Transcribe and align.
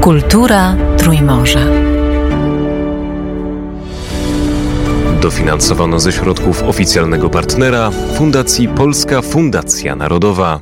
Kultura 0.00 0.76
Trójmorza. 0.98 1.60
Dofinansowano 5.22 6.00
ze 6.00 6.12
środków 6.12 6.62
oficjalnego 6.62 7.30
partnera 7.30 7.90
Fundacji 7.90 8.68
Polska 8.68 9.22
Fundacja 9.22 9.96
Narodowa. 9.96 10.60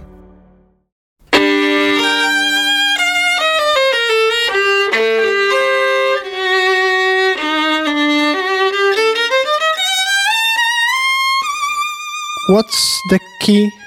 What's 12.50 13.00
the 13.10 13.18
key 13.40 13.83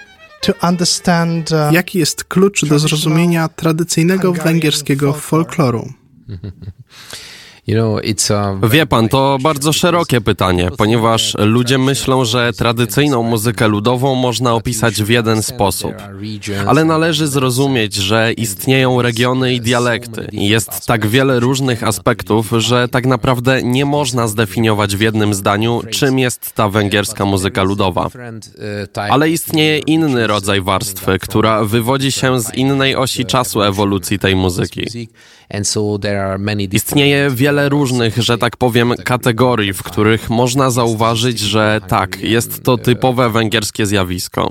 Jaki 1.72 2.00
jest 2.00 2.24
klucz 2.24 2.66
do 2.66 2.80
zrozumienia 2.80 3.48
tradycyjnego 3.48 4.34
węgierskiego 4.34 5.14
folkloru? 5.14 5.94
Wie 8.72 8.86
pan, 8.86 9.10
to 9.10 9.38
bardzo 9.42 9.74
szerokie 9.74 10.22
pytanie, 10.22 10.70
ponieważ 10.78 11.36
ludzie 11.40 11.78
myślą, 11.78 12.26
że 12.26 12.54
tradycyjną 12.54 13.24
muzykę 13.24 13.68
ludową 13.68 14.16
można 14.16 14.54
opisać 14.54 15.04
w 15.04 15.10
jeden 15.10 15.44
sposób. 15.44 15.94
Ale 16.68 16.86
należy 16.86 17.28
zrozumieć, 17.28 17.96
że 17.96 18.34
istnieją 18.34 19.02
regiony 19.02 19.54
i 19.54 19.62
dialekty. 19.62 20.28
Jest 20.32 20.86
tak 20.86 21.08
wiele 21.08 21.40
różnych 21.40 21.84
aspektów, 21.84 22.52
że 22.58 22.88
tak 22.88 23.06
naprawdę 23.06 23.64
nie 23.64 23.86
można 23.86 24.28
zdefiniować 24.28 24.96
w 24.96 25.02
jednym 25.02 25.34
zdaniu, 25.34 25.82
czym 25.92 26.20
jest 26.20 26.54
ta 26.54 26.70
węgierska 26.70 27.26
muzyka 27.26 27.64
ludowa. 27.64 28.10
Ale 28.96 29.30
istnieje 29.30 29.78
inny 29.78 30.28
rodzaj 30.28 30.62
warstwy, 30.62 31.20
która 31.20 31.64
wywodzi 31.64 32.12
się 32.12 32.40
z 32.40 32.54
innej 32.54 32.96
osi 32.96 33.26
czasu 33.26 33.62
ewolucji 33.62 34.20
tej 34.20 34.36
muzyki. 34.36 35.08
Istnieje 36.72 37.30
wiele 37.30 37.57
różnych, 37.66 38.18
że 38.18 38.38
tak 38.38 38.58
powiem, 38.58 38.94
kategorii, 39.04 39.74
w 39.74 39.84
których 39.84 40.30
można 40.30 40.72
zauważyć, 40.72 41.40
że 41.40 41.82
tak, 41.88 42.20
jest 42.22 42.64
to 42.64 42.78
typowe 42.78 43.30
węgierskie 43.30 43.86
zjawisko. 43.86 44.50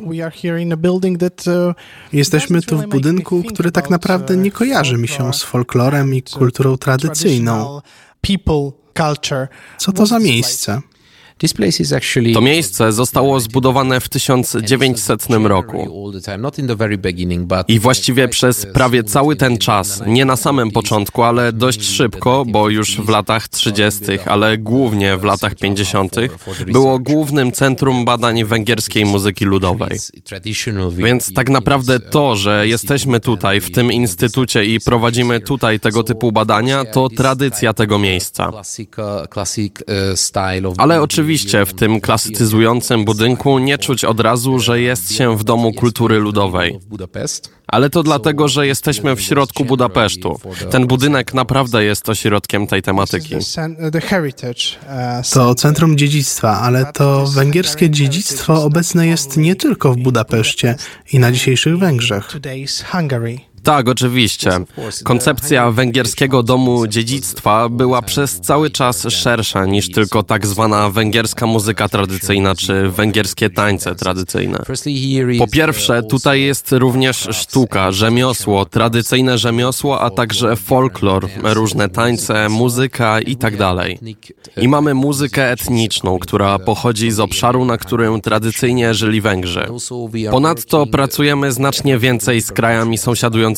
uh, 1.46 1.74
Jesteśmy 2.12 2.62
tu 2.62 2.78
w 2.78 2.86
budynku, 2.86 3.42
który 3.42 3.70
tak 3.70 3.90
naprawdę 3.90 4.36
nie 4.36 4.50
kojarzy 4.50 4.96
mi 4.96 5.08
się 5.08 5.32
z 5.32 5.42
folklorem 5.42 6.14
i 6.14 6.22
kulturą 6.22 6.76
tradycyjną. 6.76 7.80
Co 9.78 9.92
to 9.92 10.06
za 10.06 10.18
miejsce? 10.18 10.80
To 12.34 12.40
miejsce 12.40 12.92
zostało 12.92 13.40
zbudowane 13.40 14.00
w 14.00 14.08
1900 14.08 15.26
roku. 15.30 16.12
I 17.68 17.78
właściwie 17.78 18.28
przez 18.28 18.66
prawie 18.66 19.04
cały 19.04 19.36
ten 19.36 19.58
czas, 19.58 20.02
nie 20.06 20.24
na 20.24 20.36
samym 20.36 20.70
początku, 20.70 21.22
ale 21.22 21.52
dość 21.52 21.84
szybko, 21.84 22.44
bo 22.48 22.68
już 22.68 23.00
w 23.00 23.08
latach 23.08 23.48
30., 23.48 24.00
ale 24.26 24.58
głównie 24.58 25.16
w 25.16 25.24
latach 25.24 25.54
50., 25.54 26.16
było 26.66 26.98
głównym 26.98 27.52
centrum 27.52 28.04
badań 28.04 28.44
węgierskiej 28.44 29.04
muzyki 29.04 29.44
ludowej. 29.44 29.98
Więc 31.04 31.34
tak 31.34 31.50
naprawdę 31.50 32.00
to, 32.00 32.36
że 32.36 32.68
jesteśmy 32.68 33.20
tutaj, 33.20 33.60
w 33.60 33.70
tym 33.70 33.92
instytucie 33.92 34.64
i 34.64 34.80
prowadzimy 34.80 35.40
tutaj 35.40 35.80
tego 35.80 36.02
typu 36.02 36.32
badania, 36.32 36.84
to 36.84 37.08
tradycja 37.08 37.72
tego 37.74 37.98
miejsca. 37.98 38.52
Ale 40.78 41.02
oczywiście 41.02 41.25
w 41.66 41.74
tym 41.74 42.00
klasycyzującym 42.00 43.04
budynku 43.04 43.58
nie 43.58 43.78
czuć 43.78 44.04
od 44.04 44.20
razu, 44.20 44.58
że 44.58 44.80
jest 44.80 45.12
się 45.12 45.36
w 45.36 45.44
domu 45.44 45.72
kultury 45.72 46.18
ludowej. 46.18 46.78
Ale 47.66 47.90
to 47.90 48.02
dlatego, 48.02 48.48
że 48.48 48.66
jesteśmy 48.66 49.16
w 49.16 49.20
środku 49.20 49.64
Budapesztu. 49.64 50.40
Ten 50.70 50.86
budynek 50.86 51.34
naprawdę 51.34 51.84
jest 51.84 52.08
ośrodkiem 52.08 52.66
tej 52.66 52.82
tematyki. 52.82 53.34
To 55.32 55.54
centrum 55.54 55.98
dziedzictwa, 55.98 56.60
ale 56.60 56.92
to 56.92 57.26
węgierskie 57.26 57.90
dziedzictwo 57.90 58.64
obecne 58.64 59.06
jest 59.06 59.36
nie 59.36 59.56
tylko 59.56 59.92
w 59.92 59.96
Budapeszcie 59.96 60.76
i 61.12 61.18
na 61.18 61.32
dzisiejszych 61.32 61.78
Węgrzech. 61.78 62.36
Tak, 63.66 63.88
oczywiście. 63.88 64.50
Koncepcja 65.04 65.70
węgierskiego 65.70 66.42
domu 66.42 66.86
dziedzictwa 66.86 67.68
była 67.68 68.02
przez 68.02 68.40
cały 68.40 68.70
czas 68.70 69.06
szersza 69.08 69.64
niż 69.64 69.90
tylko 69.90 70.22
tak 70.22 70.46
zwana 70.46 70.90
węgierska 70.90 71.46
muzyka 71.46 71.88
tradycyjna 71.88 72.54
czy 72.54 72.88
węgierskie 72.88 73.50
tańce 73.50 73.94
tradycyjne. 73.94 74.58
Po 75.38 75.46
pierwsze, 75.46 76.02
tutaj 76.02 76.42
jest 76.42 76.72
również 76.72 77.28
sztuka, 77.32 77.92
rzemiosło, 77.92 78.64
tradycyjne 78.64 79.38
rzemiosło, 79.38 80.00
a 80.00 80.10
także 80.10 80.56
folklor, 80.56 81.28
różne 81.42 81.88
tańce, 81.88 82.48
muzyka 82.48 83.20
i 83.20 83.36
tak 83.36 83.56
dalej. 83.56 83.98
I 84.56 84.68
mamy 84.68 84.94
muzykę 84.94 85.50
etniczną, 85.50 86.18
która 86.18 86.58
pochodzi 86.58 87.10
z 87.10 87.20
obszaru, 87.20 87.64
na 87.64 87.78
którym 87.78 88.20
tradycyjnie 88.20 88.94
żyli 88.94 89.20
Węgrzy. 89.20 89.66
Ponadto 90.30 90.86
pracujemy 90.86 91.52
znacznie 91.52 91.98
więcej 91.98 92.42
z 92.42 92.52
krajami 92.52 92.98
sąsiadującymi. 92.98 93.55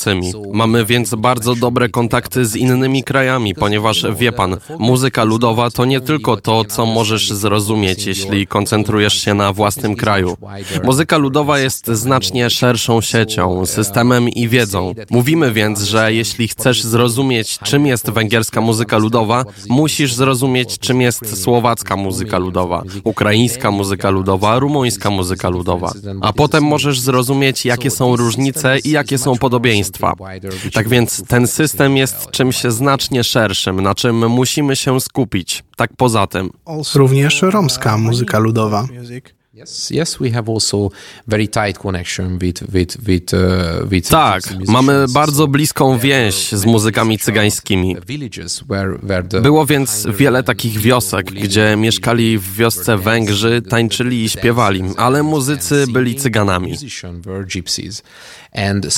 Mamy 0.52 0.84
więc 0.84 1.14
bardzo 1.14 1.54
dobre 1.54 1.88
kontakty 1.88 2.46
z 2.46 2.56
innymi 2.56 3.04
krajami, 3.04 3.54
ponieważ 3.54 4.06
wie 4.18 4.32
pan, 4.32 4.56
muzyka 4.78 5.24
ludowa 5.24 5.70
to 5.70 5.84
nie 5.84 6.00
tylko 6.00 6.36
to, 6.36 6.64
co 6.64 6.86
możesz 6.86 7.30
zrozumieć, 7.32 8.06
jeśli 8.06 8.46
koncentrujesz 8.46 9.14
się 9.22 9.34
na 9.34 9.52
własnym 9.52 9.96
kraju. 9.96 10.36
Muzyka 10.84 11.16
ludowa 11.16 11.58
jest 11.58 11.86
znacznie 11.86 12.50
szerszą 12.50 13.00
siecią, 13.00 13.66
systemem 13.66 14.28
i 14.28 14.48
wiedzą. 14.48 14.94
Mówimy 15.10 15.52
więc, 15.52 15.82
że 15.82 16.12
jeśli 16.12 16.48
chcesz 16.48 16.82
zrozumieć, 16.82 17.58
czym 17.58 17.86
jest 17.86 18.10
węgierska 18.10 18.60
muzyka 18.60 18.98
ludowa, 18.98 19.44
musisz 19.68 20.14
zrozumieć, 20.14 20.78
czym 20.78 21.00
jest 21.00 21.42
słowacka 21.42 21.96
muzyka 21.96 22.38
ludowa, 22.38 22.82
ukraińska 23.04 23.70
muzyka 23.70 24.10
ludowa, 24.10 24.58
rumuńska 24.58 25.10
muzyka 25.10 25.48
ludowa. 25.48 25.92
A 26.20 26.32
potem 26.32 26.64
możesz 26.64 27.00
zrozumieć, 27.00 27.64
jakie 27.64 27.90
są 27.90 28.16
różnice 28.16 28.78
i 28.78 28.90
jakie 28.90 29.18
są 29.18 29.36
podobieństwa. 29.38 29.87
Tak 30.72 30.88
więc 30.88 31.22
ten 31.28 31.46
system 31.46 31.96
jest 31.96 32.30
czymś 32.30 32.62
znacznie 32.62 33.24
szerszym, 33.24 33.80
na 33.80 33.94
czym 33.94 34.28
musimy 34.28 34.76
się 34.76 35.00
skupić. 35.00 35.64
Tak 35.76 35.90
poza 35.96 36.26
tym. 36.26 36.50
Również 36.94 37.42
romska 37.42 37.98
muzyka 37.98 38.38
ludowa. 38.38 38.86
Music. 39.60 39.88
Tak, 44.10 44.42
mamy 44.68 45.06
bardzo 45.08 45.46
bliską 45.48 45.98
więź 45.98 46.52
z 46.52 46.64
muzykami 46.66 47.18
cygańskimi. 47.18 47.96
Było 49.42 49.66
więc 49.66 50.06
wiele 50.16 50.42
takich 50.42 50.78
wiosek, 50.78 51.26
gdzie 51.32 51.76
mieszkali 51.76 52.38
w 52.38 52.54
wiosce 52.54 52.98
Węgrzy, 52.98 53.62
tańczyli 53.62 54.24
i 54.24 54.28
śpiewali, 54.28 54.82
ale 54.96 55.22
muzycy 55.22 55.84
byli 55.92 56.14
cyganami. 56.14 56.74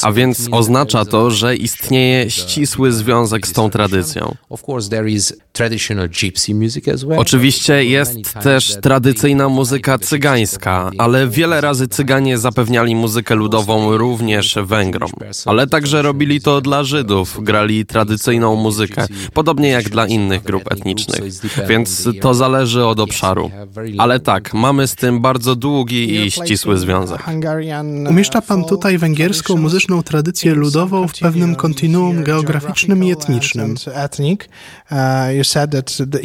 A 0.03 0.13
więc 0.13 0.49
oznacza 0.51 1.05
to, 1.05 1.31
że 1.31 1.57
istnieje 1.57 2.31
ścisły 2.31 2.93
związek 2.93 3.47
z 3.47 3.53
tą 3.53 3.71
tradycją. 3.71 4.35
Oczywiście 7.19 7.85
jest 7.85 8.33
też 8.43 8.77
tradycyjna 8.83 9.49
muzyka 9.49 9.99
cygańska, 9.99 10.50
ale 10.99 11.29
wiele 11.29 11.61
razy 11.61 11.89
cyganie 11.89 12.39
zapewniali 12.39 12.97
muzykę 12.97 13.35
ludową 13.35 13.97
również 13.97 14.59
Węgrom. 14.65 15.11
Ale 15.47 15.67
także 15.67 16.03
robili 16.03 16.41
to 16.41 16.61
dla 16.61 16.85
Żydów, 16.85 17.39
grali 17.43 17.87
tradycyjną 17.87 18.57
muzykę, 18.57 19.07
podobnie 19.35 19.69
jak 19.69 19.89
dla 19.89 20.07
innych 20.07 20.43
grup 20.43 20.73
etnicznych. 20.73 21.21
Więc 21.69 22.09
to 22.21 22.35
zależy 22.35 22.87
od 22.87 23.01
obszaru. 23.01 23.51
Ale 23.99 24.21
tak, 24.21 24.55
mamy 24.55 24.87
z 24.87 24.95
tym 24.95 25.21
bardzo 25.21 25.57
długi 25.57 26.15
i 26.15 26.31
ścisły 26.31 26.79
związek. 26.79 27.25
Umieszcza 28.11 28.43
pan 28.43 28.65
tutaj 28.65 28.99
węgierską 28.99 29.57
muzyczną 29.57 30.03
tradycję 30.03 30.55
ludową 30.55 31.09
w 31.09 31.19
pewnym 31.19 31.57
kontinuum 31.57 32.25
geograficznym 32.25 33.05
i 33.05 33.13
etnicznym. 33.13 33.75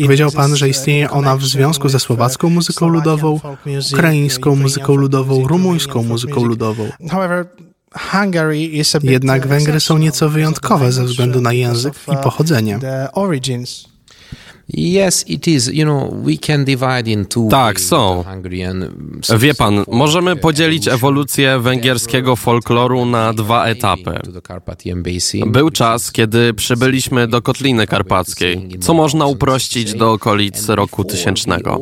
Powiedział 0.02 0.32
pan, 0.32 0.56
że 0.56 0.70
istnieje 0.70 1.10
ona 1.10 1.38
w 1.38 1.44
związku 1.44 1.90
ze 1.90 2.00
słowacką 2.00 2.50
muzyką 2.50 2.88
ludową, 2.88 3.40
music, 3.66 3.94
ukraińską 4.16 4.56
muzyką 4.56 4.96
ludową, 4.96 5.48
rumuńską 5.48 6.04
muzyką 6.04 6.44
ludową. 6.44 6.90
Jednak 9.04 9.42
uh, 9.42 9.48
Węgry 9.48 9.80
są 9.80 9.98
nieco 9.98 10.30
wyjątkowe 10.30 10.92
ze 10.92 11.04
względu 11.04 11.42
na 11.42 11.54
language, 14.68 15.26
język 15.26 15.28
because 15.28 15.74
i 15.74 15.84
of, 15.84 15.98
uh, 15.98 16.26
pochodzenie. 16.26 16.66
The 16.66 16.86
origins. 16.86 17.52
Tak, 17.52 17.80
są. 17.80 18.24
Wie 19.40 19.54
pan, 19.54 19.84
możemy 19.88 20.36
podzielić 20.36 20.88
ewolucję 20.88 21.60
węgierskiego 21.60 22.36
folkloru 22.36 23.06
na 23.06 23.34
dwa 23.34 23.66
etapy. 23.66 24.20
Był 25.46 25.70
czas, 25.70 26.12
kiedy 26.12 26.54
przybyliśmy 26.54 27.28
do 27.28 27.42
Kotliny 27.42 27.88
Karpackiej, 27.88 28.70
co 28.80 28.94
można 28.94 29.26
uprościć 29.26 29.94
do 29.94 30.12
okolic 30.12 30.70
roku 30.70 31.04
tysięcznego. 31.04 31.80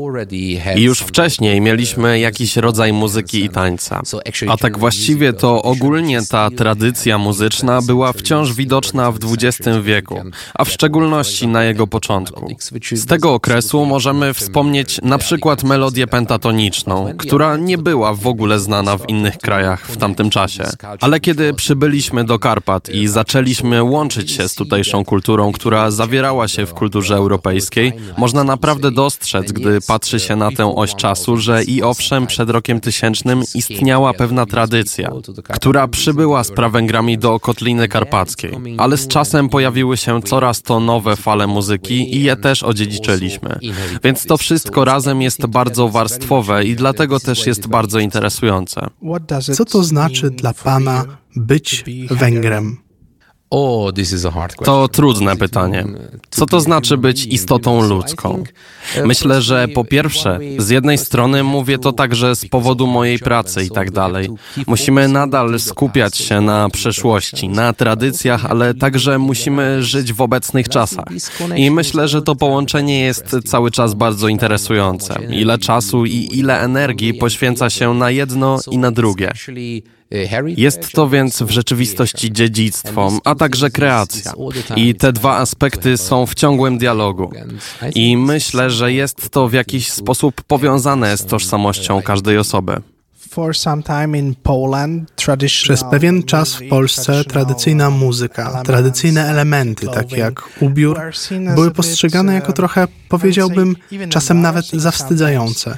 I 0.75 0.81
już 0.81 0.99
wcześniej 0.99 1.61
mieliśmy 1.61 2.19
jakiś 2.19 2.57
rodzaj 2.57 2.93
muzyki 2.93 3.43
i 3.43 3.49
tańca. 3.49 4.01
A 4.49 4.57
tak 4.57 4.79
właściwie 4.79 5.33
to 5.33 5.61
ogólnie 5.63 6.19
ta 6.29 6.49
tradycja 6.51 7.17
muzyczna 7.17 7.81
była 7.81 8.13
wciąż 8.13 8.53
widoczna 8.53 9.11
w 9.11 9.19
XX 9.23 9.69
wieku, 9.81 10.21
a 10.53 10.65
w 10.65 10.69
szczególności 10.69 11.47
na 11.47 11.63
jego 11.63 11.87
początku. 11.87 12.47
Z 12.93 13.05
tego 13.05 13.33
okresu 13.33 13.85
możemy 13.85 14.33
wspomnieć 14.33 14.99
na 15.03 15.17
przykład 15.17 15.63
melodię 15.63 16.07
pentatoniczną, 16.07 17.13
która 17.17 17.57
nie 17.57 17.77
była 17.77 18.13
w 18.13 18.27
ogóle 18.27 18.59
znana 18.59 18.97
w 18.97 19.09
innych 19.09 19.37
krajach 19.37 19.87
w 19.87 19.97
tamtym 19.97 20.29
czasie. 20.29 20.63
Ale 21.01 21.19
kiedy 21.19 21.53
przybyliśmy 21.53 22.23
do 22.23 22.39
Karpat 22.39 22.89
i 22.89 23.07
zaczęliśmy 23.07 23.83
łączyć 23.83 24.31
się 24.31 24.49
z 24.49 24.55
tutejszą 24.55 25.05
kulturą, 25.05 25.51
która 25.51 25.91
zawierała 25.91 26.47
się 26.47 26.65
w 26.65 26.73
kulturze 26.73 27.15
europejskiej, 27.15 27.93
można 28.17 28.43
naprawdę 28.43 28.91
dostrzec, 28.91 29.51
gdy 29.51 29.81
patrzy 29.87 30.19
się 30.19 30.35
na 30.35 30.51
tę 30.51 30.75
oś 30.75 30.95
czasu, 30.95 31.37
że 31.37 31.63
i 31.63 31.83
owszem, 31.83 32.27
przed 32.27 32.49
rokiem 32.49 32.79
tysięcznym 32.79 33.43
istniała 33.55 34.13
pewna 34.13 34.45
tradycja, 34.45 35.11
która 35.53 35.87
przybyła 35.87 36.43
z 36.43 36.51
prawęgrami 36.51 37.17
do 37.17 37.39
Kotliny 37.39 37.87
Karpackiej, 37.87 38.51
ale 38.77 38.97
z 38.97 39.07
czasem 39.07 39.49
pojawiły 39.49 39.97
się 39.97 40.21
coraz 40.21 40.61
to 40.61 40.79
nowe 40.79 41.15
fale 41.15 41.47
muzyki 41.47 42.15
i 42.15 42.23
je 42.23 42.35
też 42.35 42.62
odziedziczyliśmy. 42.63 43.59
Więc 44.03 44.25
to 44.25 44.37
wszystko 44.37 44.85
razem 44.85 45.21
jest 45.21 45.45
bardzo 45.45 45.89
warstwowe 45.89 46.65
i 46.65 46.75
dlatego 46.75 47.19
też 47.19 47.47
jest 47.47 47.67
bardzo 47.67 47.99
interesujące. 47.99 48.87
Co 49.53 49.65
to 49.65 49.83
znaczy 49.83 50.29
dla 50.29 50.53
Pana 50.53 51.05
być 51.35 51.85
Węgrem? 52.09 52.77
To 54.65 54.87
trudne 54.87 55.35
pytanie. 55.35 55.85
Co 56.29 56.45
to 56.45 56.59
znaczy 56.61 56.97
być 56.97 57.25
istotą 57.25 57.81
ludzką? 57.81 58.43
Myślę, 59.05 59.41
że 59.41 59.67
po 59.67 59.85
pierwsze, 59.85 60.39
z 60.57 60.69
jednej 60.69 60.97
strony 60.97 61.43
mówię 61.43 61.77
to 61.77 61.91
także 61.91 62.35
z 62.35 62.45
powodu 62.45 62.87
mojej 62.87 63.19
pracy 63.19 63.63
i 63.65 63.69
tak 63.69 63.91
dalej. 63.91 64.29
Musimy 64.67 65.07
nadal 65.07 65.59
skupiać 65.59 66.17
się 66.17 66.41
na 66.41 66.69
przeszłości, 66.69 67.49
na 67.49 67.73
tradycjach, 67.73 68.45
ale 68.45 68.73
także 68.73 69.17
musimy 69.19 69.83
żyć 69.83 70.13
w 70.13 70.21
obecnych 70.21 70.69
czasach. 70.69 71.05
I 71.55 71.71
myślę, 71.71 72.07
że 72.07 72.21
to 72.21 72.35
połączenie 72.35 72.99
jest 72.99 73.35
cały 73.45 73.71
czas 73.71 73.93
bardzo 73.93 74.27
interesujące. 74.27 75.19
Ile 75.29 75.57
czasu 75.57 76.05
i 76.05 76.29
ile 76.33 76.59
energii 76.61 77.13
poświęca 77.13 77.69
się 77.69 77.93
na 77.93 78.11
jedno 78.11 78.59
i 78.71 78.77
na 78.77 78.91
drugie. 78.91 79.31
Jest 80.57 80.91
to 80.91 81.09
więc 81.09 81.41
w 81.41 81.49
rzeczywistości 81.49 82.31
dziedzictwo, 82.31 83.11
a 83.23 83.35
także 83.35 83.69
kreacja. 83.69 84.33
I 84.75 84.95
te 84.95 85.13
dwa 85.13 85.37
aspekty 85.37 85.97
są 85.97 86.25
w 86.25 86.35
ciągłym 86.35 86.77
dialogu. 86.77 87.31
I 87.95 88.17
myślę, 88.17 88.69
że 88.69 88.93
jest 88.93 89.29
to 89.29 89.47
w 89.47 89.53
jakiś 89.53 89.91
sposób 89.91 90.41
powiązane 90.41 91.17
z 91.17 91.25
tożsamością 91.25 92.01
każdej 92.01 92.37
osoby. 92.37 92.92
Przez 95.63 95.83
pewien 95.83 96.23
czas 96.23 96.55
w 96.55 96.69
Polsce 96.69 97.23
tradycyjna 97.23 97.89
muzyka, 97.89 98.63
tradycyjne 98.63 99.25
elementy, 99.29 99.87
takie 99.87 100.17
jak 100.17 100.41
ubiór, 100.61 100.99
były 101.55 101.71
postrzegane 101.71 102.33
jako 102.33 102.53
trochę, 102.53 102.87
powiedziałbym, 103.09 103.75
czasem 104.09 104.41
nawet 104.41 104.65
zawstydzające. 104.65 105.77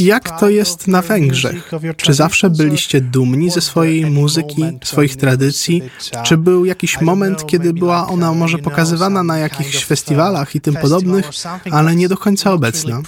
Jak 0.00 0.40
to 0.40 0.48
jest 0.48 0.88
na 0.88 1.02
Węgrzech? 1.02 1.70
Czy 1.96 2.14
zawsze 2.14 2.50
byliście 2.50 3.00
dumni 3.00 3.50
ze 3.50 3.60
swojej 3.60 4.06
muzyki, 4.06 4.64
swoich 4.84 5.16
tradycji? 5.16 5.82
Czy 6.22 6.36
był 6.36 6.64
jakiś 6.64 7.00
moment, 7.00 7.46
kiedy 7.46 7.72
była 7.72 8.08
ona 8.08 8.32
może 8.32 8.58
pokazywana 8.58 9.22
na 9.22 9.38
jakichś 9.38 9.84
festiwalach 9.84 10.54
i 10.54 10.60
tym 10.60 10.74
podobnych, 10.74 11.30
ale 11.70 11.96
nie 11.96 12.08
do 12.08 12.16
końca 12.16 12.52
obecna? 12.52 13.02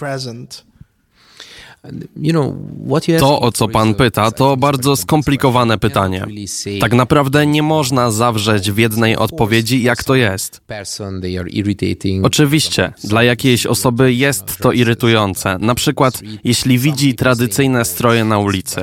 To, 3.21 3.41
o 3.41 3.53
co 3.53 3.69
pan 3.69 3.95
pyta, 3.95 4.31
to 4.31 4.57
bardzo 4.57 4.97
skomplikowane 4.97 5.79
pytanie. 5.79 6.27
Tak 6.81 6.93
naprawdę 6.93 7.47
nie 7.47 7.63
można 7.63 8.11
zawrzeć 8.11 8.71
w 8.71 8.79
jednej 8.79 9.17
odpowiedzi, 9.17 9.83
jak 9.83 10.05
to 10.05 10.15
jest. 10.15 10.61
Oczywiście, 12.23 12.93
dla 13.05 13.23
jakiejś 13.23 13.67
osoby 13.67 14.15
jest 14.15 14.59
to 14.59 14.73
irytujące. 14.73 15.59
Na 15.61 15.75
przykład, 15.75 16.21
jeśli 16.45 16.79
widzi 16.79 17.15
tradycyjne 17.15 17.85
stroje 17.85 18.25
na 18.25 18.39
ulicy. 18.39 18.81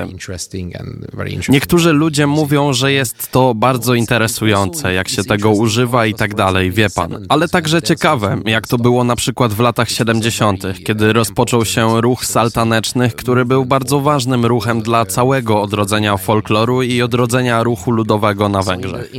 Niektórzy 1.48 1.92
ludzie 1.92 2.26
mówią, 2.26 2.72
że 2.72 2.92
jest 2.92 3.32
to 3.32 3.54
bardzo 3.54 3.94
interesujące, 3.94 4.92
jak 4.94 5.08
się 5.08 5.24
tego 5.24 5.50
używa 5.50 6.06
i 6.06 6.14
tak 6.14 6.34
dalej, 6.34 6.70
wie 6.70 6.90
pan. 6.90 7.26
Ale 7.28 7.48
także 7.48 7.82
ciekawe, 7.82 8.40
jak 8.46 8.68
to 8.68 8.78
było 8.78 9.04
na 9.04 9.16
przykład 9.16 9.52
w 9.52 9.60
latach 9.60 9.90
70., 9.90 10.62
kiedy 10.84 11.12
rozpoczął 11.12 11.64
się 11.64 12.00
ruch 12.00 12.24
saltaneczny 12.24 12.93
który 13.16 13.44
był 13.44 13.64
bardzo 13.64 14.00
ważnym 14.00 14.46
ruchem 14.46 14.82
dla 14.82 15.06
całego 15.06 15.62
odrodzenia 15.62 16.16
folkloru 16.16 16.82
i 16.82 17.02
odrodzenia 17.02 17.62
ruchu 17.62 17.90
ludowego 17.90 18.48
na 18.48 18.62
Węgrzech. 18.62 19.12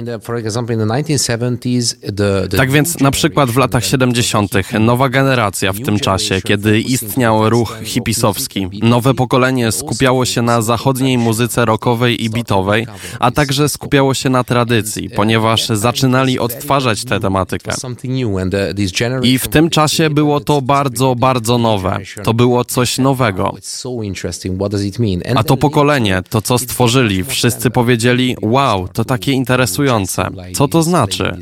Tak 2.57 2.71
więc 2.71 2.99
na 2.99 3.11
przykład 3.11 3.49
w 3.51 3.57
latach 3.57 3.85
70. 3.85 4.51
nowa 4.79 5.09
generacja 5.09 5.73
w 5.73 5.79
tym 5.81 5.99
czasie, 5.99 6.41
kiedy 6.41 6.79
istniał 6.79 7.49
ruch 7.49 7.77
hipisowski, 7.83 8.69
nowe 8.83 9.13
pokolenie 9.13 9.71
skupiało 9.71 10.25
się 10.25 10.41
na 10.41 10.61
zachodniej 10.61 11.17
muzyce 11.17 11.65
rockowej 11.65 12.23
i 12.23 12.29
bitowej, 12.29 12.87
a 13.19 13.31
także 13.31 13.69
skupiało 13.69 14.13
się 14.13 14.29
na 14.29 14.43
tradycji, 14.43 15.09
ponieważ 15.09 15.67
zaczynali 15.67 16.39
odtwarzać 16.39 17.05
tę 17.05 17.19
tematykę. 17.19 17.73
I 19.23 19.39
w 19.39 19.47
tym 19.47 19.69
czasie 19.69 20.09
było 20.09 20.39
to 20.39 20.61
bardzo, 20.61 21.15
bardzo 21.15 21.57
nowe. 21.57 21.97
To 22.23 22.33
było 22.33 22.65
coś 22.65 22.97
nowego. 22.97 23.55
A 25.35 25.43
to 25.43 25.57
pokolenie, 25.57 26.21
to 26.29 26.41
co 26.41 26.57
stworzyli, 26.57 27.23
wszyscy 27.23 27.69
powiedzieli: 27.69 28.37
Wow, 28.41 28.87
to 28.87 29.05
takie 29.05 29.31
interesujące. 29.31 30.29
Co 30.53 30.67
to 30.67 30.83
znaczy? 30.83 31.37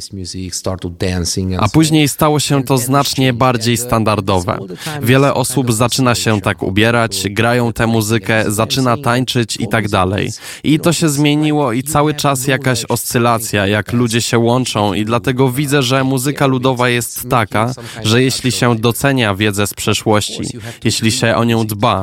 A 1.60 1.70
później 1.70 2.08
stało 2.08 2.40
się 2.40 2.64
to 2.64 2.78
znacznie 2.78 3.34
bardziej 3.34 3.78
standardowe. 3.78 4.58
Wiele 5.02 5.34
osób 5.34 5.72
zaczyna 5.74 6.16
się 6.16 6.42
tak 6.42 6.64
ubierać, 6.64 7.24
grają 7.30 7.74
tę 7.74 7.88
muzykę, 7.88 8.44
zaczyna 8.48 8.98
tańczyć 8.98 9.58
i 9.58 9.68
tak 9.68 9.90
dalej. 9.90 10.30
I 10.64 10.80
to 10.80 10.94
się 10.94 11.10
zmieniło 11.10 11.74
i 11.74 11.84
cały 11.84 12.14
czas 12.14 12.48
jakaś 12.48 12.86
oscylacja, 12.90 13.68
jak 13.68 13.94
ludzie 13.94 14.22
się 14.22 14.40
łączą, 14.40 14.94
i 14.94 15.06
dlatego 15.06 15.52
widzę, 15.52 15.84
że 15.84 16.04
muzyka 16.04 16.48
ludowa 16.48 16.90
jest 16.90 17.30
taka, 17.30 17.74
że 18.04 18.24
jeśli 18.24 18.52
się 18.52 18.76
docenia 18.76 19.36
wiedzę 19.36 19.68
z 19.68 19.74
przeszłości, 19.74 20.42
jeśli 20.84 21.12
się 21.12 21.36
o 21.36 21.44
nią 21.44 21.68
dba, 21.68 22.03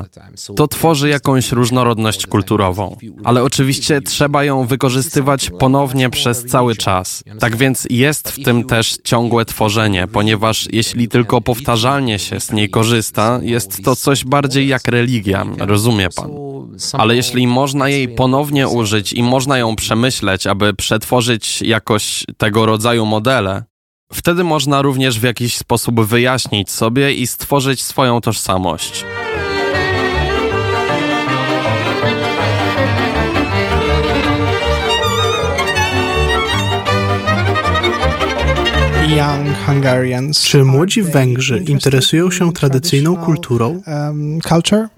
to 0.57 0.69
tworzy 0.69 1.09
jakąś 1.09 1.53
różnorodność 1.53 2.27
kulturową. 2.27 2.97
Ale 3.25 3.43
oczywiście 3.43 4.01
trzeba 4.01 4.45
ją 4.45 4.67
wykorzystywać 4.67 5.51
ponownie 5.59 6.11
przez 6.11 6.45
cały 6.45 6.77
czas. 6.77 7.25
Tak 7.39 7.57
więc 7.57 7.87
jest 7.91 8.31
w 8.31 8.45
tym 8.45 8.65
też 8.65 8.99
ciągłe 9.05 9.45
tworzenie, 9.45 10.07
ponieważ 10.07 10.69
jeśli 10.73 11.09
tylko 11.09 11.41
powtarzalnie 11.41 12.19
się 12.19 12.41
z 12.41 12.53
niej 12.53 12.71
korzysta, 12.71 13.41
jest 13.43 13.85
to 13.85 13.97
coś 13.97 14.25
bardziej 14.25 14.69
jak 14.69 14.89
religia, 14.89 15.47
rozumie 15.59 16.09
pan. 16.17 16.31
Ale 16.93 17.17
jeśli 17.17 17.47
można 17.47 17.89
jej 17.89 18.09
ponownie 18.09 18.69
użyć 18.69 19.13
i 19.13 19.23
można 19.23 19.59
ją 19.59 19.77
przemyśleć, 19.77 20.47
aby 20.47 20.75
przetworzyć 20.75 21.63
jakoś 21.63 22.25
tego 22.37 22.67
rodzaju 22.67 23.07
modele, 23.07 23.65
wtedy 24.13 24.45
można 24.45 24.83
również 24.83 25.21
w 25.21 25.23
jakiś 25.23 25.57
sposób 25.57 26.01
wyjaśnić 26.01 26.71
sobie 26.71 27.15
i 27.15 27.27
stworzyć 27.27 27.83
swoją 27.83 28.21
tożsamość. 28.21 29.05
Czy 40.43 40.65
młodzi 40.65 41.03
Węgrzy 41.03 41.59
interesują 41.59 42.31
się 42.31 42.53
tradycyjną 42.53 43.17
kulturą? 43.17 43.83
Um, 43.87 44.41
culture? 44.41 44.89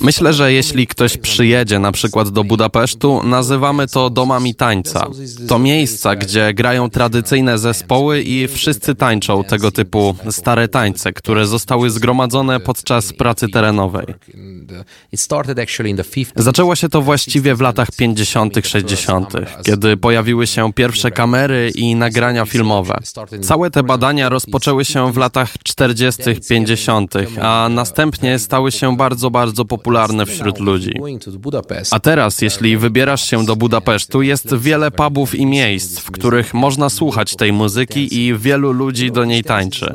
Myślę, 0.00 0.32
że 0.32 0.52
jeśli 0.52 0.86
ktoś 0.86 1.16
przyjedzie 1.16 1.78
na 1.78 1.92
przykład 1.92 2.28
do 2.28 2.44
Budapesztu, 2.44 3.20
nazywamy 3.24 3.86
to 3.86 4.10
domami 4.10 4.54
tańca. 4.54 5.06
To 5.48 5.58
miejsca, 5.58 6.16
gdzie 6.16 6.54
grają 6.54 6.90
tradycyjne 6.90 7.58
zespoły 7.58 8.22
i 8.22 8.48
wszyscy 8.48 8.94
tańczą 8.94 9.44
tego 9.44 9.70
typu 9.70 10.16
stare 10.30 10.68
tańce, 10.68 11.12
które 11.12 11.46
zostały 11.46 11.90
zgromadzone 11.90 12.60
podczas 12.60 13.12
pracy 13.12 13.48
terenowej. 13.48 14.06
Zaczęło 16.36 16.76
się 16.76 16.88
to 16.88 17.02
właściwie 17.02 17.54
w 17.54 17.60
latach 17.60 17.88
50., 17.96 18.54
60., 18.64 19.32
kiedy 19.64 19.96
pojawiły 19.96 20.46
się 20.46 20.72
pierwsze 20.72 21.10
kamery 21.10 21.70
i 21.74 21.94
nagrania 21.94 22.46
filmowe. 22.46 22.98
Całe 23.42 23.70
te 23.70 23.82
badania 23.82 24.28
rozpoczęły 24.28 24.84
się 24.84 25.12
w 25.12 25.16
latach 25.16 25.52
40., 25.62 26.22
50., 26.48 27.14
a 27.42 27.68
następnie 27.70 28.38
stały 28.38 28.72
się 28.72 28.96
bardzo, 28.96 29.30
bardzo 29.34 29.64
popularne 29.64 30.26
wśród 30.26 30.60
ludzi. 30.60 30.92
A 31.90 32.00
teraz, 32.00 32.42
jeśli 32.42 32.76
wybierasz 32.76 33.30
się 33.30 33.44
do 33.44 33.56
Budapesztu, 33.56 34.22
jest 34.22 34.54
wiele 34.54 34.90
pubów 34.90 35.34
i 35.34 35.46
miejsc, 35.46 35.98
w 35.98 36.10
których 36.10 36.54
można 36.54 36.88
słuchać 36.90 37.36
tej 37.36 37.52
muzyki 37.52 38.18
i 38.18 38.34
wielu 38.38 38.72
ludzi 38.72 39.12
do 39.12 39.24
niej 39.24 39.44
tańczy. 39.44 39.92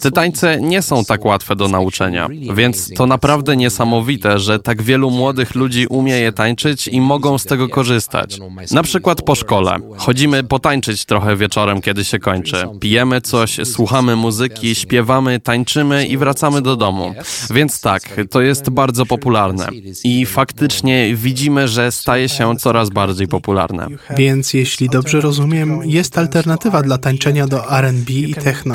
Te 0.00 0.10
tańce 0.10 0.60
nie 0.60 0.82
są 0.82 1.04
tak 1.04 1.24
łatwe 1.24 1.56
do 1.56 1.68
nauczenia, 1.68 2.28
więc 2.54 2.90
to 2.96 3.06
naprawdę 3.06 3.56
niesamowite, 3.56 4.38
że 4.38 4.58
tak 4.58 4.82
wielu 4.82 5.10
młodych 5.10 5.54
ludzi 5.54 5.86
umie 5.86 6.16
je 6.18 6.32
tańczyć 6.32 6.88
i 6.88 7.00
mogą 7.00 7.38
z 7.38 7.44
tego 7.44 7.68
korzystać. 7.68 8.38
Na 8.70 8.82
przykład 8.82 9.22
po 9.22 9.34
szkole. 9.34 9.76
Chodzimy 9.96 10.44
potańczyć 10.44 11.04
trochę 11.04 11.36
wieczorem, 11.36 11.80
kiedy 11.80 12.04
się 12.04 12.18
kończy. 12.18 12.56
Pijemy 12.80 13.20
coś, 13.20 13.56
słuchamy 13.64 14.16
muzyki, 14.16 14.74
śpiewamy, 14.74 15.40
tańczymy 15.40 16.06
i 16.06 16.16
wracamy 16.16 16.62
do 16.62 16.76
domu. 16.76 17.14
Więc 17.50 17.80
tak, 17.80 18.02
to 18.30 18.40
jest 18.40 18.70
bardzo 18.76 19.06
popularne. 19.06 19.68
I 20.04 20.26
faktycznie 20.26 21.16
widzimy, 21.16 21.68
że 21.68 21.92
staje 21.92 22.28
się 22.28 22.56
coraz 22.56 22.90
bardziej 22.90 23.28
popularne. 23.28 23.86
Więc 24.16 24.54
jeśli 24.54 24.88
dobrze 24.88 25.20
rozumiem, 25.20 25.80
jest 25.84 26.18
alternatywa 26.18 26.82
dla 26.82 26.98
tańczenia 26.98 27.46
do 27.46 27.78
R&B 27.78 28.12
i 28.12 28.34
techno. 28.34 28.74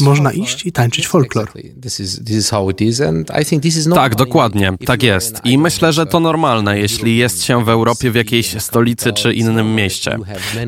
Można 0.00 0.32
iść 0.32 0.66
i 0.66 0.72
tańczyć 0.72 1.06
folklor. 1.08 1.48
Tak, 3.94 4.14
dokładnie, 4.16 4.72
tak 4.86 5.02
jest. 5.02 5.40
I 5.44 5.58
myślę, 5.58 5.92
że 5.92 6.06
to 6.06 6.20
normalne, 6.20 6.78
jeśli 6.78 7.16
jest 7.16 7.44
się 7.44 7.64
w 7.64 7.68
Europie 7.68 8.10
w 8.10 8.14
jakiejś 8.14 8.62
stolicy 8.62 9.12
czy 9.12 9.32
innym 9.34 9.74
mieście. 9.74 10.18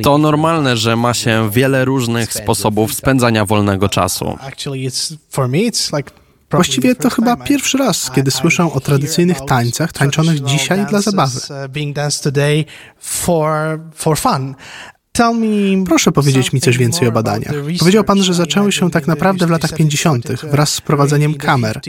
To 0.03 0.19
normalne, 0.19 0.77
że 0.77 0.97
ma 0.97 1.15
się 1.15 1.51
wiele 1.53 1.85
różnych 1.85 2.33
sposobów 2.33 2.95
spędzania 2.95 3.45
wolnego 3.45 3.89
czasu. 3.89 4.39
Właściwie 6.51 6.95
to 6.95 7.11
chyba 7.11 7.37
pierwszy 7.37 7.79
raz, 7.79 8.11
kiedy 8.11 8.31
słyszę 8.31 8.73
o 8.73 8.81
tradycyjnych 8.81 9.39
tańcach 9.41 9.93
tańczonych 9.93 10.41
dzisiaj 10.41 10.87
dla 10.87 11.01
zabawy. 11.01 11.41
Proszę 15.87 16.13
powiedzieć 16.13 16.53
mi 16.53 16.61
coś 16.61 16.79
więcej 16.79 17.09
o 17.09 17.13
badaniach. 17.13 17.55
Powiedział 17.79 18.05
Pan, 18.05 18.23
że 18.23 18.35
zaczęły 18.35 18.73
się 18.73 18.91
tak 18.91 19.07
naprawdę 19.07 19.47
w 19.47 19.51
latach 19.51 19.75
50. 19.75 20.27
wraz 20.43 20.75
z 20.75 20.81
prowadzeniem 20.81 21.35
kamer. 21.35 21.81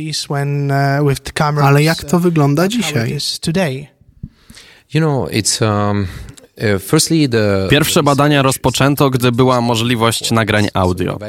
Ale 1.63 1.84
jak 1.84 2.03
to 2.03 2.20
wygląda 2.20 2.68
dzisiaj? 2.68 3.18
You 4.94 5.01
know, 5.01 5.30
it's 5.30 5.62
um, 5.62 6.08
Pierwsze 7.70 8.03
badania 8.03 8.41
rozpoczęto, 8.41 9.10
gdy 9.10 9.31
była 9.31 9.62
możliwość 9.62 10.31
nagrań 10.31 10.67
audio. 10.74 11.20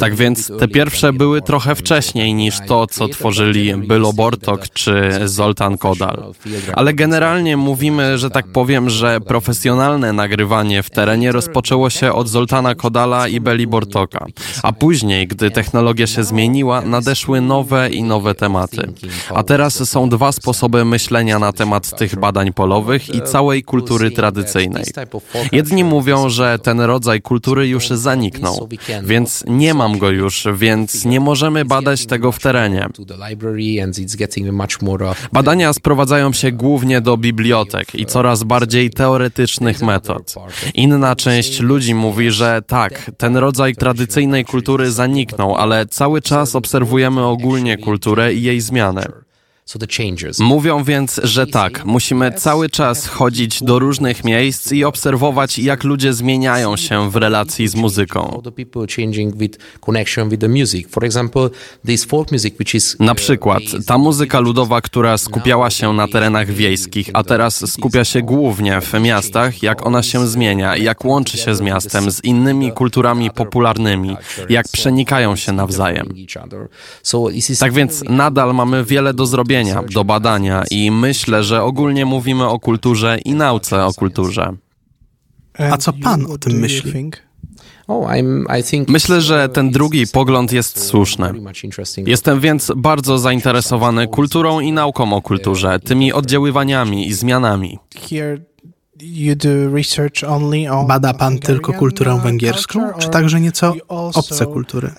Tak 0.00 0.14
więc 0.14 0.52
te 0.58 0.68
pierwsze 0.68 1.12
były 1.12 1.42
trochę 1.42 1.74
wcześniej 1.74 2.34
niż 2.34 2.60
to, 2.68 2.86
co 2.86 3.08
tworzyli 3.08 3.74
Bylo 3.76 4.12
Bortok 4.12 4.68
czy 4.68 5.20
Zoltan 5.24 5.78
Kodal. 5.78 6.32
Ale 6.74 6.94
generalnie 6.94 7.56
mówimy, 7.56 8.18
że 8.18 8.30
tak 8.30 8.46
powiem, 8.46 8.90
że 8.90 9.20
profesjonalne 9.20 10.12
nagrywanie 10.12 10.82
w 10.82 10.90
terenie 10.90 11.32
rozpoczęło 11.32 11.90
się 11.90 12.12
od 12.12 12.28
Zoltana 12.28 12.74
Kodala 12.74 13.28
i 13.28 13.40
Beli 13.40 13.66
Bortoka. 13.66 14.26
A 14.62 14.72
później, 14.72 15.26
gdy 15.26 15.50
technologia 15.50 16.06
się 16.06 16.24
zmieniła, 16.24 16.80
nadeszły 16.80 17.40
nowe 17.40 17.90
i 17.90 18.02
nowe 18.02 18.34
tematy. 18.34 18.92
A 19.34 19.42
teraz 19.42 19.88
są 19.90 20.08
dwa 20.08 20.32
sposoby 20.32 20.84
myślenia 20.84 21.38
na 21.38 21.52
temat 21.52 21.98
tych 21.98 22.16
badań 22.16 22.52
polowych 22.52 23.14
i 23.14 23.22
całej 23.22 23.62
kultury 23.62 23.83
kultury 23.84 24.10
tradycyjnej. 24.10 24.84
Jedni 25.52 25.84
mówią, 25.84 26.28
że 26.28 26.58
ten 26.58 26.80
rodzaj 26.80 27.22
kultury 27.22 27.68
już 27.68 27.88
zaniknął, 27.88 28.68
więc 29.02 29.44
nie 29.48 29.74
mam 29.74 29.98
go 29.98 30.10
już, 30.10 30.46
więc 30.54 31.04
nie 31.04 31.20
możemy 31.20 31.64
badać 31.64 32.06
tego 32.06 32.32
w 32.32 32.38
terenie. 32.38 32.88
Badania 35.32 35.72
sprowadzają 35.72 36.32
się 36.32 36.52
głównie 36.52 37.00
do 37.00 37.16
bibliotek 37.16 37.94
i 37.94 38.06
coraz 38.06 38.42
bardziej 38.42 38.90
teoretycznych 38.90 39.82
metod. 39.82 40.34
Inna 40.74 41.16
część 41.16 41.60
ludzi 41.60 41.94
mówi, 41.94 42.30
że 42.30 42.62
tak, 42.66 43.10
ten 43.16 43.36
rodzaj 43.36 43.74
tradycyjnej 43.74 44.44
kultury 44.44 44.90
zaniknął, 44.90 45.54
ale 45.56 45.86
cały 45.86 46.22
czas 46.22 46.56
obserwujemy 46.56 47.24
ogólnie 47.24 47.78
kulturę 47.78 48.34
i 48.34 48.42
jej 48.42 48.60
zmianę. 48.60 49.23
Mówią 50.40 50.84
więc, 50.84 51.20
że 51.22 51.46
tak, 51.46 51.84
musimy 51.84 52.32
cały 52.32 52.70
czas 52.70 53.06
chodzić 53.06 53.62
do 53.62 53.78
różnych 53.78 54.24
miejsc 54.24 54.72
i 54.72 54.84
obserwować, 54.84 55.58
jak 55.58 55.84
ludzie 55.84 56.12
zmieniają 56.12 56.76
się 56.76 57.10
w 57.10 57.16
relacji 57.16 57.68
z 57.68 57.74
muzyką. 57.74 58.42
Na 63.00 63.12
uh, 63.12 63.18
przykład 63.18 63.62
ta 63.86 63.98
muzyka 63.98 64.40
ludowa, 64.40 64.80
która 64.80 65.18
skupiała 65.18 65.70
się 65.70 65.92
na 65.92 66.08
terenach 66.08 66.50
wiejskich, 66.50 67.10
a 67.12 67.22
teraz 67.22 67.72
skupia 67.72 68.04
się 68.04 68.22
głównie 68.22 68.80
w 68.80 68.92
miastach, 69.00 69.62
jak 69.62 69.86
ona 69.86 70.02
się 70.02 70.26
zmienia, 70.26 70.76
jak 70.76 71.04
łączy 71.04 71.36
się 71.36 71.54
z 71.54 71.60
miastem, 71.60 72.10
z 72.10 72.24
innymi 72.24 72.72
kulturami 72.72 73.30
popularnymi, 73.30 74.16
jak 74.48 74.68
przenikają 74.68 75.36
się 75.36 75.52
nawzajem. 75.52 76.14
Tak 77.60 77.72
więc 77.72 78.02
nadal 78.08 78.54
mamy 78.54 78.84
wiele 78.84 79.14
do 79.14 79.26
zrobienia 79.26 79.53
zrobienia, 79.62 79.82
do 79.94 80.04
badania 80.04 80.64
i 80.70 80.90
myślę, 80.90 81.44
że 81.44 81.62
ogólnie 81.62 82.04
mówimy 82.04 82.48
o 82.48 82.58
kulturze 82.58 83.18
i 83.24 83.34
nauce 83.34 83.84
o 83.84 83.92
kulturze. 83.92 84.56
A 85.58 85.76
co 85.76 85.92
pan 85.92 86.26
o 86.26 86.38
tym 86.38 86.52
myśli? 86.52 87.10
Myślę, 88.88 89.20
że 89.20 89.48
ten 89.48 89.70
drugi 89.70 90.06
pogląd 90.06 90.52
jest 90.52 90.86
słuszny. 90.86 91.32
Jestem 92.06 92.40
więc 92.40 92.72
bardzo 92.76 93.18
zainteresowany 93.18 94.06
kulturą 94.08 94.60
i 94.60 94.72
nauką 94.72 95.12
o 95.12 95.22
kulturze, 95.22 95.80
tymi 95.80 96.12
oddziaływaniami 96.12 97.08
i 97.08 97.14
zmianami. 97.14 97.78
Bada 100.88 101.14
pan 101.14 101.38
tylko 101.38 101.72
kulturę 101.72 102.20
węgierską, 102.22 102.92
czy 102.98 103.08
także 103.08 103.40
nieco 103.40 103.74
obce 103.88 104.46
kultury? 104.46 104.90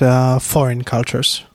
Um, 0.00 1.47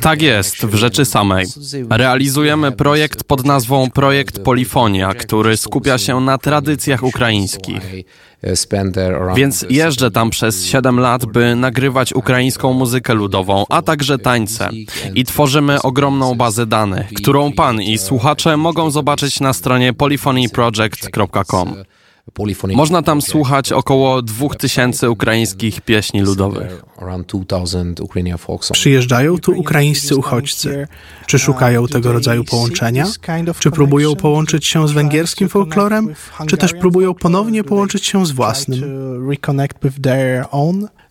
tak 0.00 0.22
jest, 0.22 0.66
w 0.66 0.74
rzeczy 0.74 1.04
samej. 1.04 1.46
Realizujemy 1.90 2.72
projekt 2.72 3.24
pod 3.24 3.44
nazwą 3.44 3.90
Projekt 3.90 4.38
Polifonia, 4.38 5.14
który 5.14 5.56
skupia 5.56 5.98
się 5.98 6.20
na 6.20 6.38
tradycjach 6.38 7.02
ukraińskich. 7.02 7.82
Więc 9.36 9.66
jeżdżę 9.70 10.10
tam 10.10 10.30
przez 10.30 10.64
7 10.66 11.00
lat, 11.00 11.26
by 11.26 11.56
nagrywać 11.56 12.12
ukraińską 12.12 12.72
muzykę 12.72 13.14
ludową, 13.14 13.64
a 13.68 13.82
także 13.82 14.18
tańce. 14.18 14.70
I 15.14 15.24
tworzymy 15.24 15.82
ogromną 15.82 16.34
bazę 16.34 16.66
danych, 16.66 17.08
którą 17.12 17.52
pan 17.52 17.82
i 17.82 17.98
słuchacze 17.98 18.56
mogą 18.56 18.90
zobaczyć 18.90 19.40
na 19.40 19.52
stronie 19.52 19.92
polyphonyproject.com. 19.92 21.74
Można 22.76 23.02
tam 23.02 23.22
słuchać 23.22 23.72
około 23.72 24.22
2000 24.22 25.10
ukraińskich 25.10 25.80
pieśni 25.80 26.20
ludowych. 26.20 26.82
Przyjeżdżają 28.72 29.38
tu 29.38 29.52
ukraińscy 29.60 30.16
uchodźcy. 30.16 30.86
Czy 31.26 31.38
szukają 31.38 31.86
tego 31.86 32.12
rodzaju 32.12 32.44
połączenia? 32.44 33.04
Czy 33.60 33.70
próbują 33.70 34.16
połączyć 34.16 34.66
się 34.66 34.88
z 34.88 34.92
węgierskim 34.92 35.48
folklorem? 35.48 36.14
Czy 36.46 36.56
też 36.56 36.72
próbują 36.72 37.14
ponownie 37.14 37.64
połączyć 37.64 38.06
się 38.06 38.26
z 38.26 38.30
własnym? 38.30 38.80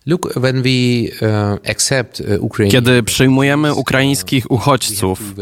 Uh, 0.06 0.18
uh, 2.42 2.70
Kiedy 2.70 3.02
przyjmujemy 3.02 3.74
ukraińskich 3.74 4.50
uchodźców, 4.50 5.34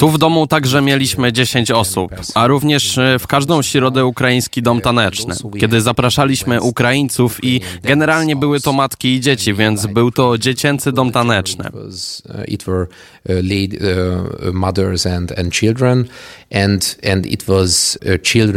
tu 0.00 0.10
w 0.10 0.18
domu 0.18 0.46
także 0.46 0.82
mieliśmy 0.82 1.32
10 1.32 1.70
osób, 1.70 2.10
a 2.34 2.46
również 2.46 2.98
e, 2.98 3.18
w 3.18 3.26
każdą 3.26 3.62
środę 3.62 4.06
ukraiński 4.06 4.62
dom 4.62 4.80
taneczny. 4.80 5.34
Kiedy 5.60 5.80
zapraszaliśmy 5.80 6.62
Ukraińców 6.62 7.44
i 7.44 7.60
generalnie 7.82 8.36
były 8.36 8.60
to 8.60 8.72
matki 8.72 9.14
i 9.14 9.20
dzieci, 9.20 9.54
więc 9.54 9.86
był 9.86 10.10
to 10.10 10.38
dziecięcy 10.38 10.92
dom 10.92 11.12
taneczny. 11.12 11.64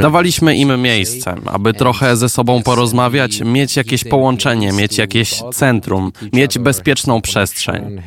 Dawaliśmy 0.01 0.55
im 0.55 0.81
miejsce, 0.81 1.35
aby 1.45 1.73
trochę 1.73 2.17
ze 2.17 2.29
sobą 2.29 2.63
porozmawiać, 2.63 3.41
mieć 3.41 3.77
jakieś 3.77 4.03
połączenie, 4.03 4.71
mieć 4.71 4.97
jakieś 4.97 5.10
jakieś 5.11 5.43
centrum, 5.53 6.11
mieć 6.33 6.59
bezpieczną 6.59 7.21
przestrzeń. 7.21 8.01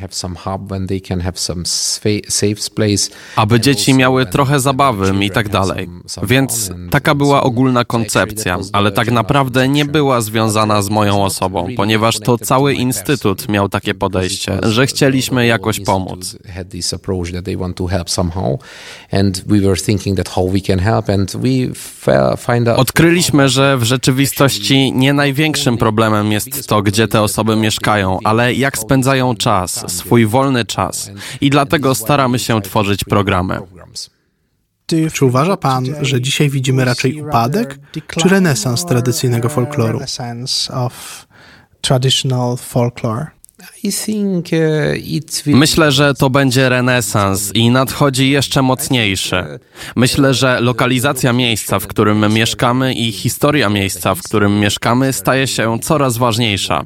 Aby 3.35 3.59
dzieci 3.59 3.93
miały 3.93 4.25
trochę 4.25 4.59
zabawy 4.59 5.25
i 5.25 5.31
tak 5.31 5.49
dalej. 5.49 5.89
Więc 6.23 6.71
taka 6.91 7.15
była 7.15 7.43
ogólna 7.43 7.85
koncepcja, 7.85 8.57
ale 8.71 8.91
tak 8.91 9.11
naprawdę 9.11 9.67
nie 9.67 9.85
była 9.85 10.21
związana 10.21 10.81
z 10.81 10.89
moją 10.89 11.23
osobą, 11.23 11.67
ponieważ 11.77 12.19
to 12.19 12.37
cały 12.37 12.73
instytut 12.73 13.49
miał 13.49 13.69
takie 13.69 13.93
podejście, 13.93 14.59
że 14.63 14.87
chcieliśmy 14.87 15.45
jakoś 15.45 15.79
pomóc. 15.79 16.37
Odkryliśmy, 22.75 23.49
że 23.49 23.77
w 23.77 23.83
rzeczywistości 23.83 24.91
nie 24.91 25.13
największym 25.13 25.77
problemem 25.77 26.31
jest 26.31 26.67
to, 26.67 26.81
gdzie 26.95 27.07
te 27.07 27.21
osoby 27.21 27.55
mieszkają, 27.55 28.19
ale 28.23 28.53
jak 28.53 28.77
spędzają 28.77 29.35
czas, 29.35 29.85
swój 29.87 30.25
wolny 30.25 30.65
czas. 30.65 31.11
I 31.41 31.49
dlatego 31.49 31.95
staramy 31.95 32.39
się 32.39 32.61
tworzyć 32.61 33.03
programy. 33.03 33.59
Czy 35.13 35.25
uważa 35.25 35.57
Pan, 35.57 35.85
że 36.01 36.21
dzisiaj 36.21 36.49
widzimy 36.49 36.85
raczej 36.85 37.21
upadek 37.21 37.79
czy 38.07 38.29
renesans 38.29 38.85
tradycyjnego 38.85 39.49
folkloru? 39.49 39.99
Myślę, 45.55 45.91
że 45.91 46.13
to 46.13 46.29
będzie 46.29 46.69
renesans 46.69 47.51
i 47.53 47.69
nadchodzi 47.69 48.29
jeszcze 48.29 48.61
mocniejszy. 48.61 49.43
Myślę, 49.95 50.33
że 50.33 50.59
lokalizacja 50.59 51.33
miejsca, 51.33 51.79
w 51.79 51.87
którym 51.87 52.33
mieszkamy 52.33 52.93
i 52.93 53.11
historia 53.11 53.69
miejsca, 53.69 54.15
w 54.15 54.23
którym 54.23 54.59
mieszkamy, 54.59 55.13
staje 55.13 55.47
się 55.47 55.79
coraz 55.81 56.17
ważniejsza. 56.17 56.83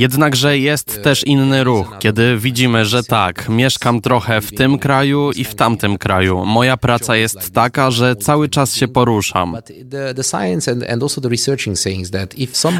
Jednakże 0.00 0.58
jest 0.58 1.02
też 1.02 1.24
inny 1.26 1.64
ruch, 1.64 1.96
kiedy 1.98 2.36
widzimy, 2.36 2.84
że 2.84 3.02
tak, 3.02 3.48
mieszkam 3.48 4.00
trochę 4.00 4.40
w 4.40 4.54
tym 4.54 4.78
kraju 4.78 5.30
i 5.32 5.44
w 5.44 5.54
tamtym 5.54 5.98
kraju. 5.98 6.44
Moja 6.44 6.76
praca 6.76 7.16
jest 7.16 7.50
taka, 7.50 7.90
że 7.90 8.16
cały 8.16 8.48
czas 8.48 8.74
się 8.74 8.88
poruszam. 8.88 9.56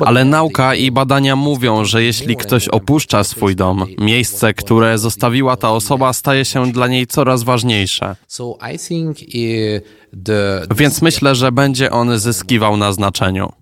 Ale 0.00 0.24
nauka 0.24 0.74
i 0.74 0.90
badania 0.90 1.36
mówią, 1.36 1.84
że 1.84 2.02
jeśli 2.02 2.36
ktoś 2.36 2.68
opuszcza 2.88 3.24
swój 3.24 3.56
dom, 3.56 3.84
miejsce, 4.00 4.54
które 4.54 4.98
zostawiła 4.98 5.56
ta 5.56 5.70
osoba, 5.70 6.12
staje 6.12 6.44
się 6.44 6.72
dla 6.72 6.86
niej 6.86 7.06
coraz 7.06 7.42
ważniejsze. 7.42 8.16
Więc 10.76 11.02
myślę, 11.02 11.34
że 11.34 11.52
będzie 11.52 11.90
on 11.90 12.18
zyskiwał 12.18 12.76
na 12.76 12.92
znaczeniu. 12.92 13.52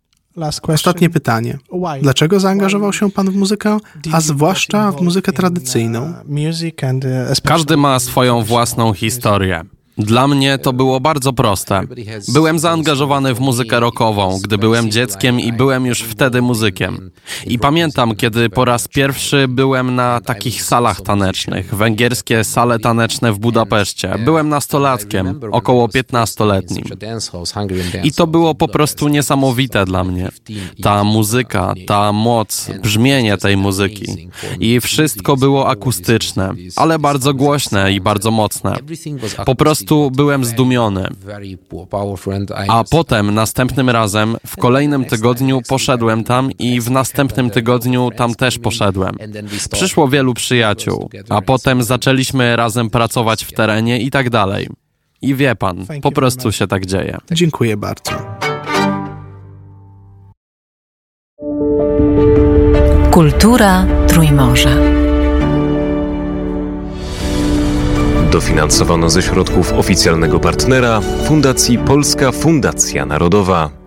Ostatnie 0.62 1.10
pytanie. 1.10 1.58
Dlaczego 2.02 2.40
zaangażował 2.40 2.92
się 2.92 3.10
Pan 3.10 3.30
w 3.30 3.36
muzykę, 3.36 3.78
a 4.12 4.20
zwłaszcza 4.20 4.92
w 4.92 5.00
muzykę 5.00 5.32
tradycyjną? 5.32 6.14
Każdy 7.44 7.76
ma 7.76 7.98
swoją 7.98 8.42
własną 8.42 8.92
historię. 8.92 9.64
Dla 9.98 10.28
mnie 10.28 10.58
to 10.58 10.72
było 10.72 11.00
bardzo 11.00 11.32
proste. 11.32 11.82
Byłem 12.28 12.58
zaangażowany 12.58 13.34
w 13.34 13.40
muzykę 13.40 13.80
rockową, 13.80 14.38
gdy 14.42 14.58
byłem 14.58 14.90
dzieckiem 14.90 15.40
i 15.40 15.52
byłem 15.52 15.86
już 15.86 16.02
wtedy 16.02 16.42
muzykiem. 16.42 17.10
I 17.46 17.58
pamiętam, 17.58 18.16
kiedy 18.16 18.50
po 18.50 18.64
raz 18.64 18.88
pierwszy 18.88 19.48
byłem 19.48 19.94
na 19.94 20.20
takich 20.20 20.62
salach 20.62 21.00
tanecznych, 21.00 21.74
węgierskie 21.74 22.44
sale 22.44 22.78
taneczne 22.78 23.32
w 23.32 23.38
Budapeszcie. 23.38 24.14
Byłem 24.24 24.48
nastolatkiem, 24.48 25.40
około 25.52 25.88
15-letnim. 25.88 26.84
I 28.04 28.12
to 28.12 28.26
było 28.26 28.54
po 28.54 28.68
prostu 28.68 29.08
niesamowite 29.08 29.84
dla 29.84 30.04
mnie. 30.04 30.28
Ta 30.82 31.04
muzyka, 31.04 31.74
ta 31.86 32.12
moc, 32.12 32.70
brzmienie 32.82 33.36
tej 33.36 33.56
muzyki. 33.56 34.28
I 34.60 34.80
wszystko 34.80 35.36
było 35.36 35.68
akustyczne, 35.68 36.54
ale 36.76 36.98
bardzo 36.98 37.34
głośne 37.34 37.92
i 37.92 38.00
bardzo 38.00 38.30
mocne. 38.30 38.76
Po 39.46 39.54
prostu 39.54 39.85
prostu 39.86 40.10
byłem 40.10 40.44
zdumiony. 40.44 41.08
A 42.68 42.84
potem, 42.84 43.34
następnym 43.34 43.90
razem, 43.90 44.36
w 44.46 44.56
kolejnym 44.56 45.04
tygodniu 45.04 45.60
poszedłem 45.68 46.24
tam 46.24 46.50
i 46.58 46.80
w 46.80 46.90
następnym 46.90 47.50
tygodniu 47.50 48.10
tam 48.16 48.34
też 48.34 48.58
poszedłem. 48.58 49.16
Przyszło 49.72 50.08
wielu 50.08 50.34
przyjaciół, 50.34 51.10
a 51.28 51.42
potem 51.42 51.82
zaczęliśmy 51.82 52.56
razem 52.56 52.90
pracować 52.90 53.44
w 53.44 53.52
terenie 53.52 54.00
i 54.00 54.10
tak 54.10 54.30
dalej. 54.30 54.68
I 55.22 55.34
wie 55.34 55.54
pan, 55.56 55.86
po 56.02 56.12
prostu 56.12 56.52
się 56.52 56.66
tak 56.66 56.86
dzieje. 56.86 57.18
Dziękuję 57.32 57.76
bardzo. 57.76 58.10
Kultura 63.10 63.86
Trójmorza. 64.08 65.05
Dofinansowano 68.36 69.10
ze 69.10 69.22
środków 69.22 69.72
oficjalnego 69.72 70.40
partnera 70.40 71.00
Fundacji 71.28 71.78
Polska 71.78 72.32
Fundacja 72.32 73.06
Narodowa. 73.06 73.85